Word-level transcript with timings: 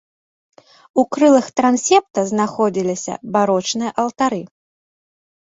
У 1.01 1.03
крылах 1.15 1.47
трансепта 1.61 2.19
знаходзіліся 2.31 3.13
барочныя 3.37 3.91
алтары. 4.07 4.43